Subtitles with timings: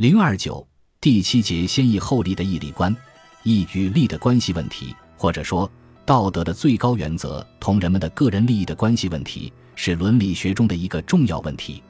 [0.00, 0.66] 零二九
[0.98, 2.96] 第七节先义后利的义理观，
[3.42, 5.70] 义与利的关系问题，或者说
[6.06, 11.82] 道德的最高原则同人们的个人利益的关系问题，是伦理学中的一个重要问题。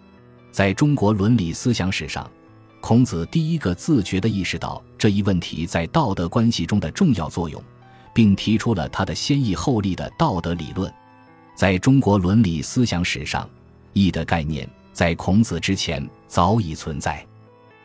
[0.50, 2.28] 在中国伦理思想史上，
[2.80, 7.62] 孔子第一个自觉地意识到这一问题在道德关系中的重要作用，
[8.12, 10.92] 并提出了他的先义后利的道德理论。
[11.54, 13.48] 在中国伦理思想史上，
[13.92, 17.24] 义的概念在孔子之前早已存在。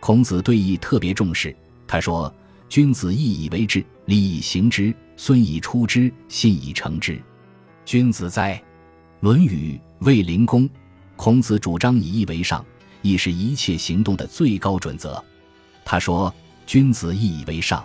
[0.05, 1.55] 孔子对义特别重视，
[1.87, 2.31] 他说
[2.69, 7.19] ：“君子义以为质，礼以行之，孙以出之，信以成之。
[7.85, 8.55] 君子在
[9.21, 10.69] 《论语·卫灵公》。”
[11.17, 12.63] 孔子主张以义为上，
[13.01, 15.19] 义是一切行动的最高准则。
[15.83, 16.31] 他说
[16.67, 17.83] ：“君子义以为上。”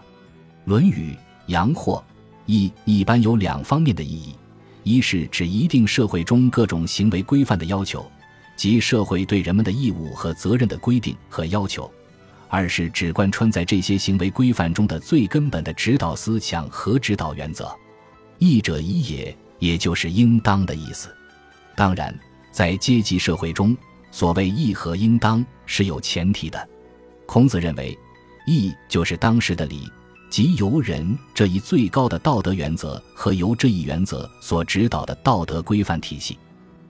[0.71, 1.15] 《论语·
[1.47, 2.05] 阳货》
[2.45, 4.35] 义一般有两方面的意义：
[4.83, 8.07] 一是指一定社会中各种行为规范的要求，
[8.57, 11.91] 即社会对人们的义务和责任的规定和要求；
[12.51, 17.75] 二是指贯穿在这些行为规范中的最根本的指导思想和指导原则。
[18.39, 21.09] 义者宜也，也就是应当的意思。
[21.75, 22.15] 当然。
[22.53, 23.77] 在阶级社会中，
[24.11, 26.69] 所谓义和应当是有前提的。
[27.25, 27.97] 孔子认为，
[28.45, 29.89] 义就是当时的礼，
[30.29, 36.37] 即由人这一最高的道德原则和由这一原则所指导的道德规范体系。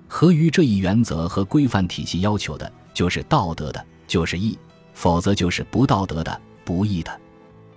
[0.08, 4.56] 合于这一原则和规范体系要求的，就是道德的，就是义；
[4.94, 7.20] 否则就是不道德的、不义的。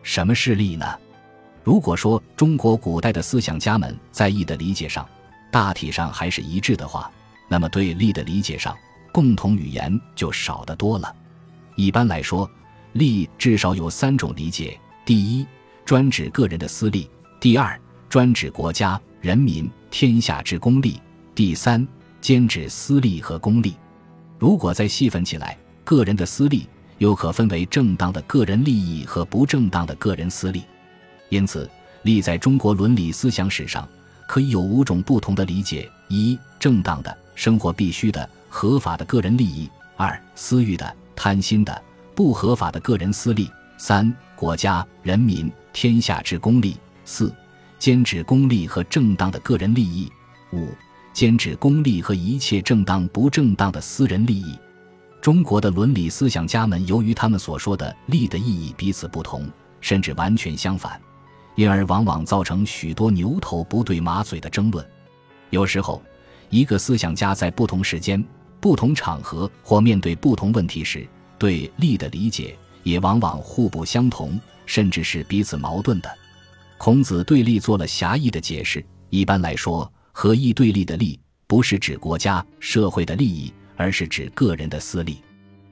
[0.01, 0.85] 什么是利呢？
[1.63, 5.07] 如果说中国古代的思想家们在义的理解上，
[5.49, 7.09] 大体上还是一致的话，
[7.47, 8.75] 那么，对利的理解上，
[9.11, 11.15] 共同语言就少得多了。
[11.75, 12.49] 一般来说，
[12.93, 15.45] 利至少有三种理解：第一，
[15.85, 17.07] 专指个人的私利；
[17.39, 20.99] 第二，专指国家、人民、天下之公利；
[21.33, 21.87] 第三，
[22.19, 23.75] 兼指私利和公利。
[24.37, 26.67] 如果再细分起来，个人的私利
[27.03, 30.63] 又可分为正当的个人利益和不正当的个人私利。
[31.27, 31.69] 因此，
[32.03, 33.85] 利在中国伦理思想史上
[34.25, 37.13] 可以有五种不同的理解：一，正当的。
[37.35, 39.67] 生活必须的合法的个人利益；
[39.97, 41.81] 二、私欲的贪心的
[42.15, 43.47] 不合法的个人私利；
[43.77, 47.33] 三、国家人民天下之公利；四、
[47.79, 50.07] 兼指公利和正当的个人利益；
[50.53, 50.69] 五、
[51.11, 54.55] 兼指公利和一切正当不正当的私人利益。
[55.23, 60.99] 中国的伦理思想家们由于他们所说的利的意义彼此不同，甚至完全相反，
[61.55, 64.85] 因而往往造成许多牛头不对马嘴的争论。
[65.49, 66.03] 有时候。
[66.49, 68.23] 一个思想家在不同时间、
[68.59, 71.07] 不同场合或面对不同问题时，
[71.39, 76.15] 对利的理解也往往互不相同，甚至是彼此矛盾的。
[76.77, 78.85] 孔子对利做了狭义的解释。
[79.09, 85.21] 一般来说，和义对立的利，不是指国家、社会的利益，而是指个人的私利。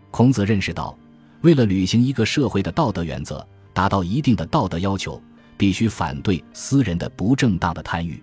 [0.09, 0.97] 孔子认识到，
[1.41, 5.22] 为了履行一个社会的道德原则，达到一定的道德要求，
[5.57, 8.22] 必须反对私人的不正当的贪欲。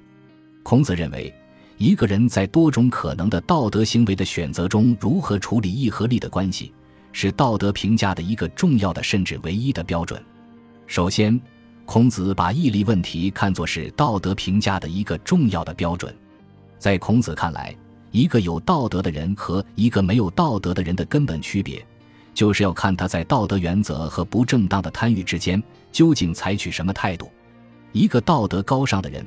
[0.62, 1.34] 孔子认为。
[1.80, 6.72] 一个人在多种可能的道德行为的选择中，如何处理义和利的关系，
[7.12, 10.20] 是道德评价的一个重要的甚至唯一的标准。
[10.88, 11.40] 首先，
[11.84, 16.12] 孔子把义利问题看作是道德评价的一个重要的标准。
[16.80, 17.72] 在孔子看来，
[18.10, 21.84] 一个有道德的人和一个没有道德的人的根本区别，
[22.34, 27.30] 就是要看他在道德原则和不正当的贪欲之间究竟采取什么态度。
[27.92, 29.24] 一个道德高尚的人。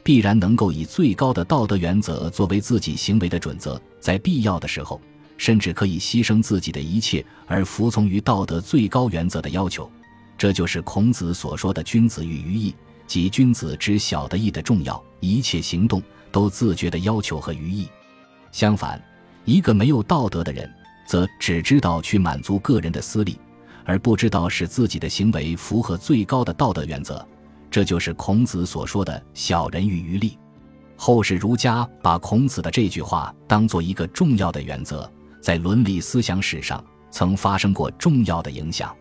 [0.00, 4.98] 必然能够以最高的道德原则作为自己行为的准则，在必要的时候，
[5.36, 9.90] 甚至可以牺牲自己的一切而服从于道德最高原则的要求。
[10.38, 12.74] 这就是孔子所说的“君子喻于义”，
[13.06, 16.02] 即君子知小的义的重要，一切行动
[16.32, 17.86] 都自觉的要求和于义。
[18.52, 19.02] 相反，
[19.44, 20.70] 一个没有道德的人，
[21.06, 23.38] 则只知道去满足个人的私利，
[23.84, 27.26] 而不知道使自己的行为符合最高的道德原则。
[27.70, 30.38] 这就是孔子所说的“小人喻于利”。
[30.96, 35.08] 后世儒家把孔子的这句话当做一个重要的原则，
[35.40, 38.92] 在伦理思想史上曾发生过重要的影响。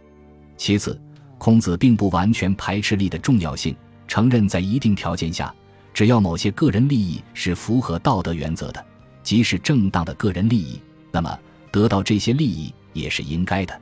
[0.57, 0.99] 其次，
[1.37, 3.75] 孔子并不完全排斥利的重要性，
[4.07, 5.53] 承认在一定条件下，
[5.93, 8.85] 只要某些个人利益是符合道德原则的，
[9.27, 10.79] 即是正当的个人利益，
[11.11, 11.37] 那么
[11.69, 13.77] 得到这些利益也是应该的。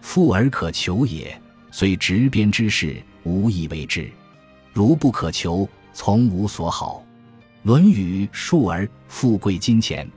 [0.00, 1.38] 富而可求也，
[1.70, 4.10] 虽执鞭之事，无以为之。
[4.72, 7.04] 如不可求，从无所好。
[7.68, 10.10] 《论语·述而》：富贵金钱，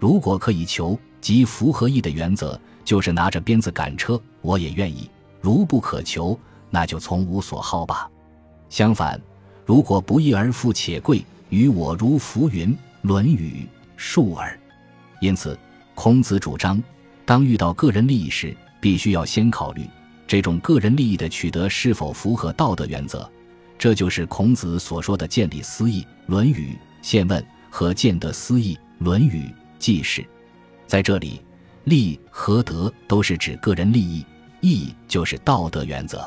[0.00, 5.08] 如果可以求，即符合义的原则，就是拿着鞭子赶车，我也愿意；
[5.40, 6.36] 如不可求，
[6.68, 8.10] 那就从无所好吧。
[8.70, 9.22] 相反，
[9.64, 12.76] 如果不义而富且贵，于我如浮云。
[13.08, 13.64] 《论语·
[14.00, 14.48] 述而》。
[15.20, 15.56] 因此，
[15.94, 16.82] 孔子主张，
[17.26, 19.86] 当遇到个人利益时，必须要先考虑
[20.26, 23.30] 这种个人利益的取得是否符合道德原则。
[23.78, 29.42] 这就是孔子所说的见利思义，《论语·宪问》和见德思义，《论语·
[29.78, 30.22] 记事》。
[30.86, 31.42] 在这里，
[31.84, 34.24] 利和德都是指个人利益，
[34.62, 36.26] 义就是道德原则。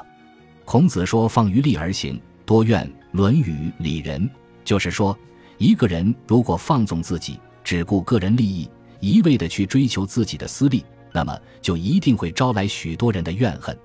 [0.63, 2.87] 孔子说：“放于利而行，多怨。”
[3.17, 4.21] 《论语·里仁》
[4.63, 5.17] 就是说，
[5.57, 8.69] 一个人如果放纵自己，只顾个人利益，
[8.99, 13.77] 一味的去追求自己的私利，那么就一定会招来许多人的怨恨。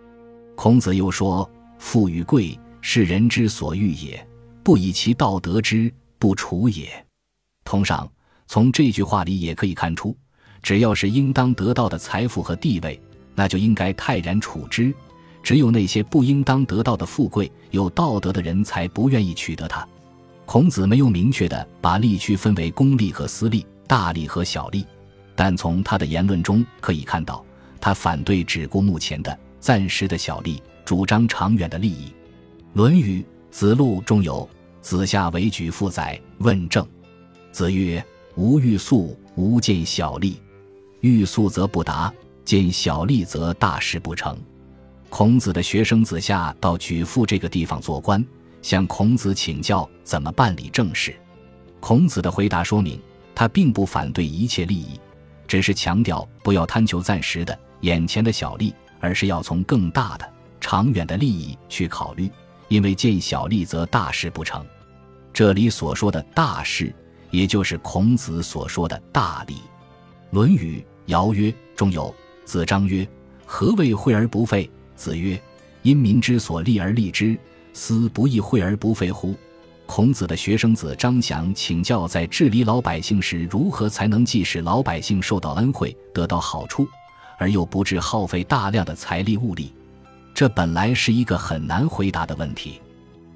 [0.57, 1.49] 孔子又说
[1.79, 4.25] ：“富与贵。”是人之所欲也，
[4.63, 6.89] 不以其道得之，不处也。
[7.65, 8.11] 同上，
[8.47, 10.17] 从这句话里也可以看出，
[10.63, 12.99] 只要是应当得到的财富和地位，
[13.35, 14.93] 那就应该泰然处之；
[15.43, 19.87] 只有那些不应当得到的富贵，有道德的人才不愿意取得它。
[20.49, 24.83] 孔子没有明确的把利区分为公利和私利、大利和小利，
[25.37, 27.45] 但从他的言论中可以看到，
[27.79, 32.07] 他反对只顾目前的、暂时的小利，主张长远的利益。
[32.73, 34.49] 《论语·子路》中有
[34.81, 36.89] “子夏为举父宰，问政。
[37.53, 38.03] 子曰
[38.37, 40.41] ：“吾欲速，吾见小利。
[41.03, 42.11] 欲速则不达，
[42.47, 44.35] 见小利则大事不成。”
[45.11, 48.25] 孔子的学生子夏到举父这个地方做官，
[48.63, 51.15] 向孔子请教怎么办理政事。
[51.81, 53.01] 孔子的回答说明，
[53.35, 55.01] 他并不反对一切利益，
[55.47, 60.29] 只是强调不要贪求暂时的、眼前的小利，而是要从更大的、
[60.61, 62.31] 长远的利益去考虑。
[62.69, 64.63] 因为见小利则大事不成，
[65.33, 66.95] 这里所说的大事，
[67.31, 69.55] 也就是孔子所说的大利。
[70.33, 72.15] 《论语·尧曰》中有
[72.45, 73.09] 子张曰
[73.47, 75.41] ：“何谓惠而不费？”子曰
[75.81, 77.39] ：“因民之所利而利之，
[77.79, 79.37] 斯不亦惠而不费乎？”
[79.87, 86.87] 孔子的学生子张翔请教，在治理老百姓时，如何才能既使老百姓受到恩惠、得到好处，
[87.39, 89.73] 而又不致耗费大量的财力物力？
[90.35, 92.81] 这本来是一个很难回答的问题。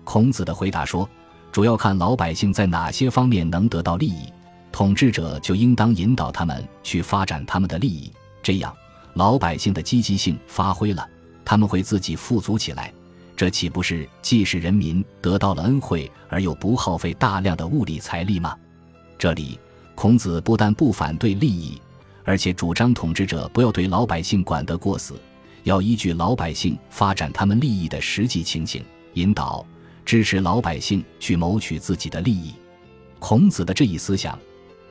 [0.05, 1.09] 孔子的回答说
[1.50, 4.27] ：“主要看老百姓在哪些方面能得到利益，
[4.71, 8.12] 统治者就应当引导他们去发展他们的利益。
[8.43, 8.77] 这样，
[9.15, 11.09] 老百姓的积极性发挥了，
[11.44, 12.93] 他们会自己富足起来。
[13.43, 18.56] 这岂不是既使人民得到了恩惠，而又不耗费大量的物力财力吗？”
[19.19, 19.59] 这里，
[19.97, 21.83] 孔子不但不反对利益，
[22.23, 25.21] 而且主张统治者不要对老百姓管得过死。
[25.65, 28.81] 要依据老百姓发展他们利益的实际情形，
[29.15, 29.67] 引导、
[30.05, 32.55] 支持老百姓去谋取自己的利益。
[33.19, 34.39] 孔子的这一思想，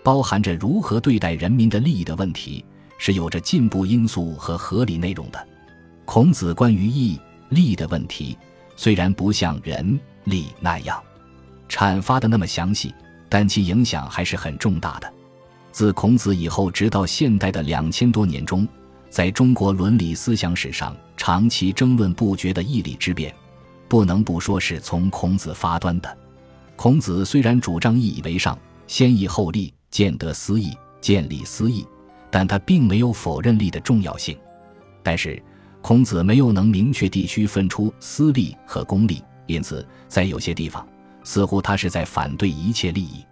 [0.04, 2.66] 包含着如何对待人民的利益的问题，
[2.98, 5.48] 是有着进步因素和合理内容的。
[6.04, 7.18] 孔子关于义、
[7.52, 8.38] 利的问题，
[8.76, 11.02] 虽然不像仁、利那样
[11.70, 12.94] 阐发的那么详细，
[13.30, 15.14] 但其影响还是很重大的。
[15.72, 18.68] 自孔子以后，直到现代的两千多年中。
[19.10, 23.36] 在中国伦理思想史上长期争论不绝的义理之辩，
[23.90, 26.18] 不能不说是从孔子发端的。
[26.78, 28.58] 孔子虽然主张义以为上，
[28.88, 31.86] 先义后利，见得私义，建立私义，
[32.30, 34.38] 但他并没有否认利的重要性。
[35.04, 35.44] 但是，
[35.82, 40.88] 孔子没有能明确地区分出私利和公利，因此在有些地方，
[41.24, 43.26] 似乎他是在反对一切利益。